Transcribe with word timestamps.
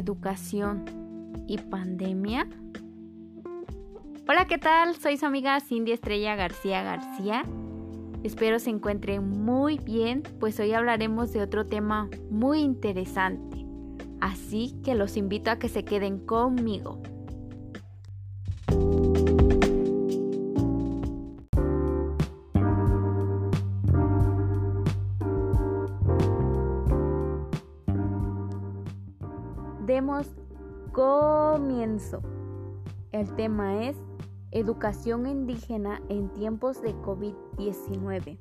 educación 0.00 0.84
y 1.46 1.58
pandemia? 1.58 2.48
Hola, 4.28 4.46
¿qué 4.46 4.58
tal? 4.58 4.96
Soy 4.96 5.16
su 5.16 5.26
amiga 5.26 5.60
Cindy 5.60 5.92
Estrella 5.92 6.34
García 6.36 6.82
García. 6.82 7.44
Espero 8.22 8.58
se 8.58 8.70
encuentren 8.70 9.28
muy 9.28 9.78
bien, 9.78 10.22
pues 10.40 10.58
hoy 10.60 10.72
hablaremos 10.72 11.32
de 11.32 11.42
otro 11.42 11.66
tema 11.66 12.08
muy 12.30 12.60
interesante. 12.60 13.64
Así 14.20 14.74
que 14.84 14.94
los 14.94 15.16
invito 15.16 15.50
a 15.50 15.58
que 15.58 15.68
se 15.68 15.84
queden 15.84 16.18
conmigo. 16.18 17.02
Comienzo. 30.92 32.22
El 33.12 33.34
tema 33.34 33.84
es 33.84 33.96
Educación 34.50 35.26
indígena 35.26 36.00
en 36.08 36.30
tiempos 36.30 36.80
de 36.80 36.94
COVID-19. 37.02 38.38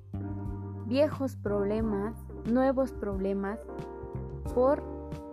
Viejos 0.85 1.35
problemas, 1.35 2.15
nuevos 2.45 2.93
problemas 2.93 3.59
por 4.55 4.81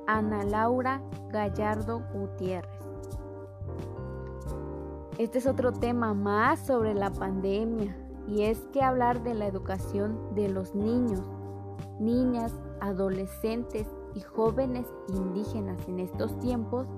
Ana 0.09 0.43
Laura 0.43 1.01
Gallardo 1.31 2.03
Gutiérrez. 2.13 2.73
Este 5.19 5.39
es 5.39 5.47
otro 5.47 5.73
tema 5.73 6.13
más 6.13 6.67
sobre 6.67 6.95
la 6.95 7.13
pandemia 7.13 7.97
y 8.27 8.43
es 8.43 8.59
que 8.73 8.83
hablar 8.83 9.23
de 9.23 9.35
la 9.35 9.47
educación 9.47 10.35
de 10.35 10.49
los 10.49 10.75
niños, 10.75 11.23
niñas, 12.01 12.53
adolescentes 12.81 13.87
y 14.17 14.21
jóvenes 14.23 14.87
indígenas 15.09 15.87
en 15.87 16.01
estos 16.01 16.39
tiempos 16.41 16.89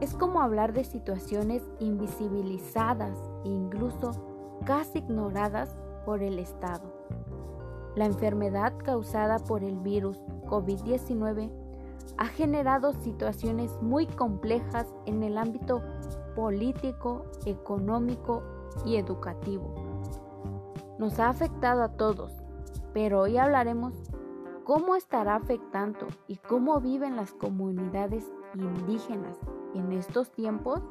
es 0.00 0.14
como 0.14 0.40
hablar 0.40 0.72
de 0.72 0.84
situaciones 0.84 1.62
invisibilizadas 1.80 3.18
e 3.44 3.48
incluso 3.48 4.12
casi 4.64 4.98
ignoradas 4.98 5.76
por 6.04 6.22
el 6.22 6.38
Estado. 6.38 6.94
La 7.96 8.04
enfermedad 8.04 8.74
causada 8.78 9.38
por 9.40 9.64
el 9.64 9.76
virus 9.78 10.18
COVID-19 10.46 11.50
ha 12.16 12.26
generado 12.26 12.92
situaciones 12.92 13.72
muy 13.82 14.06
complejas 14.06 14.86
en 15.06 15.24
el 15.24 15.38
ámbito 15.38 15.82
político, 16.36 17.24
económico 17.44 18.42
y 18.84 18.96
educativo. 18.96 19.74
Nos 20.98 21.18
ha 21.18 21.28
afectado 21.28 21.82
a 21.82 21.88
todos, 21.96 22.32
pero 22.92 23.22
hoy 23.22 23.36
hablaremos 23.36 23.94
cómo 24.66 24.96
estará 24.96 25.36
afectando 25.36 26.08
y 26.26 26.38
cómo 26.38 26.80
viven 26.80 27.14
las 27.14 27.32
comunidades 27.32 28.24
indígenas 28.54 29.38
en 29.74 29.92
estos 29.92 30.32
tiempos? 30.32 30.82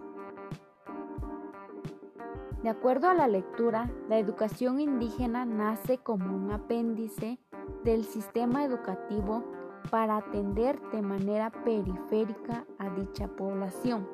De 2.63 2.69
acuerdo 2.69 3.09
a 3.09 3.13
la 3.13 3.27
lectura, 3.27 3.91
la 4.07 4.17
educación 4.17 4.79
indígena 4.79 5.45
nace 5.45 5.97
como 5.97 6.33
un 6.33 6.51
apéndice 6.51 7.37
del 7.83 8.05
sistema 8.05 8.63
educativo 8.63 9.43
para 9.91 10.17
atender 10.17 10.81
de 10.91 11.01
manera 11.01 11.51
periférica 11.65 12.65
a 12.79 12.89
dicha 12.91 13.27
población. 13.27 14.07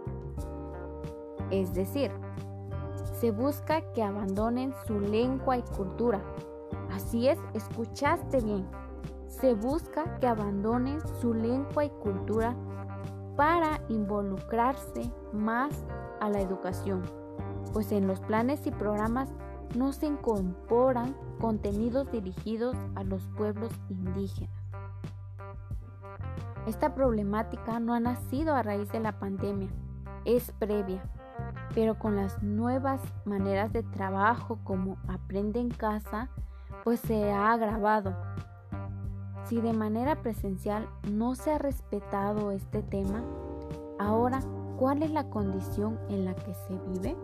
Es 1.51 1.71
decir, 1.75 2.11
se 3.13 3.29
busca 3.29 3.81
que 3.93 4.01
abandonen 4.01 4.73
su 4.87 4.99
lengua 4.99 5.59
y 5.59 5.61
cultura. 5.77 6.19
Así 6.89 7.27
es, 7.27 7.37
escuchaste 7.53 8.41
bien. 8.41 8.81
Se 9.31 9.53
busca 9.53 10.19
que 10.19 10.27
abandonen 10.27 10.99
su 11.21 11.33
lengua 11.33 11.85
y 11.85 11.89
cultura 11.89 12.53
para 13.37 13.79
involucrarse 13.87 15.11
más 15.31 15.85
a 16.19 16.29
la 16.29 16.41
educación, 16.41 17.01
pues 17.71 17.91
en 17.93 18.07
los 18.07 18.19
planes 18.19 18.67
y 18.67 18.71
programas 18.71 19.29
no 19.75 19.93
se 19.93 20.07
incorporan 20.07 21.15
contenidos 21.39 22.11
dirigidos 22.11 22.75
a 22.95 23.03
los 23.03 23.25
pueblos 23.37 23.71
indígenas. 23.89 24.51
Esta 26.67 26.93
problemática 26.93 27.79
no 27.79 27.93
ha 27.93 27.99
nacido 28.01 28.53
a 28.53 28.63
raíz 28.63 28.91
de 28.91 28.99
la 28.99 29.17
pandemia, 29.17 29.69
es 30.25 30.51
previa, 30.59 31.01
pero 31.73 31.97
con 31.97 32.17
las 32.17 32.43
nuevas 32.43 33.01
maneras 33.25 33.71
de 33.71 33.81
trabajo 33.81 34.59
como 34.65 34.97
aprende 35.07 35.61
en 35.61 35.69
casa, 35.69 36.29
pues 36.83 36.99
se 36.99 37.31
ha 37.31 37.53
agravado 37.53 38.13
si 39.45 39.59
de 39.59 39.73
manera 39.73 40.21
presencial 40.21 40.87
no 41.09 41.35
se 41.35 41.51
ha 41.51 41.57
respetado 41.57 42.51
este 42.51 42.81
tema, 42.83 43.23
ahora, 43.99 44.41
¿cuál 44.77 45.03
es 45.03 45.11
la 45.11 45.29
condición 45.29 45.99
en 46.09 46.25
la 46.25 46.35
que 46.35 46.53
se 46.53 46.77
vive? 46.89 47.15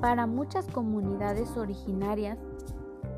Para 0.00 0.26
muchas 0.26 0.66
comunidades 0.66 1.56
originarias, 1.56 2.38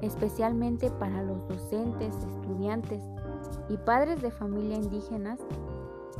especialmente 0.03 0.91
para 0.91 1.23
los 1.23 1.49
docentes, 1.49 2.15
estudiantes 2.17 3.03
y 3.69 3.77
padres 3.79 4.21
de 4.23 4.31
familia 4.31 4.77
indígenas, 4.77 5.41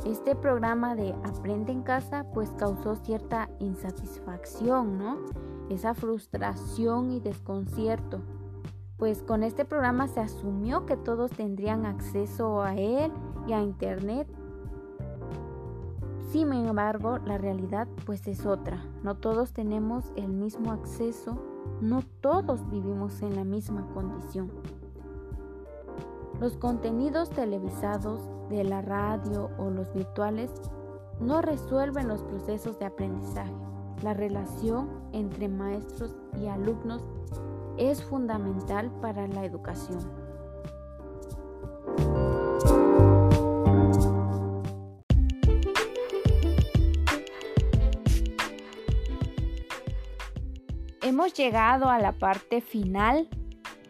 este 0.05 0.35
programa 0.35 0.95
de 0.95 1.13
Aprende 1.23 1.71
en 1.71 1.81
casa 1.81 2.25
pues 2.33 2.49
causó 2.51 2.95
cierta 2.95 3.49
insatisfacción, 3.59 4.97
¿no? 4.97 5.17
Esa 5.69 5.93
frustración 5.93 7.11
y 7.11 7.19
desconcierto 7.19 8.21
pues 8.97 9.23
con 9.23 9.43
este 9.43 9.65
programa 9.65 10.07
se 10.07 10.21
asumió 10.21 10.85
que 10.85 10.95
todos 10.95 11.31
tendrían 11.31 11.85
acceso 11.85 12.61
a 12.61 12.75
él 12.75 13.11
y 13.47 13.53
a 13.53 13.61
internet. 13.61 14.27
Sin 16.31 16.51
embargo, 16.53 17.17
la 17.19 17.37
realidad 17.37 17.87
pues 18.05 18.27
es 18.27 18.45
otra. 18.45 18.83
No 19.03 19.15
todos 19.15 19.53
tenemos 19.53 20.11
el 20.15 20.29
mismo 20.29 20.71
acceso, 20.71 21.37
no 21.81 22.03
todos 22.21 22.69
vivimos 22.69 23.21
en 23.21 23.35
la 23.35 23.43
misma 23.43 23.85
condición. 23.93 24.51
Los 26.39 26.57
contenidos 26.57 27.29
televisados 27.29 28.21
de 28.49 28.63
la 28.63 28.81
radio 28.81 29.49
o 29.57 29.69
los 29.69 29.93
virtuales 29.93 30.51
no 31.19 31.41
resuelven 31.41 32.07
los 32.07 32.23
procesos 32.23 32.77
de 32.79 32.85
aprendizaje. 32.85 33.53
La 34.03 34.13
relación 34.13 34.89
entre 35.13 35.47
maestros 35.47 36.15
y 36.37 36.47
alumnos 36.47 37.01
es 37.77 38.03
fundamental 38.03 38.91
para 39.01 39.27
la 39.27 39.45
educación. 39.45 40.25
Hemos 51.01 51.33
llegado 51.33 51.89
a 51.89 51.99
la 51.99 52.13
parte 52.13 52.61
final. 52.61 53.27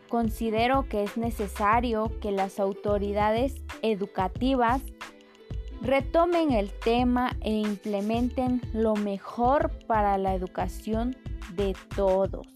Considero 0.09 0.87
que 0.87 1.03
es 1.03 1.17
necesario 1.17 2.11
que 2.19 2.31
las 2.31 2.59
autoridades 2.59 3.55
educativas 3.81 4.81
retomen 5.81 6.51
el 6.51 6.71
tema 6.71 7.35
e 7.41 7.51
implementen 7.51 8.61
lo 8.73 8.95
mejor 8.95 9.71
para 9.87 10.17
la 10.17 10.33
educación 10.33 11.15
de 11.55 11.75
todos. 11.95 12.47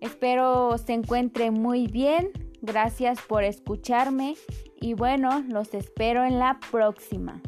Espero 0.00 0.76
se 0.78 0.92
encuentre 0.92 1.50
muy 1.50 1.86
bien. 1.86 2.30
Gracias 2.60 3.20
por 3.20 3.44
escucharme 3.44 4.34
y 4.80 4.94
bueno, 4.94 5.44
los 5.48 5.74
espero 5.74 6.24
en 6.24 6.38
la 6.38 6.58
próxima. 6.70 7.40